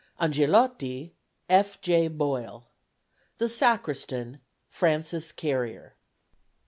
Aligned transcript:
Angelotti 0.19 1.13
F. 1.47 1.79
J. 1.79 2.07
BOYLE. 2.07 2.65
The 3.37 3.47
Sacristan 3.47 4.39
FRANCIS 4.67 5.31
CARRIER. 5.31 5.95